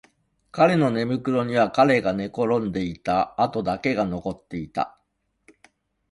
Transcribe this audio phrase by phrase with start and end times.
[0.51, 4.97] 彼の寝袋には彼が寝転んでいた跡だけが残っていた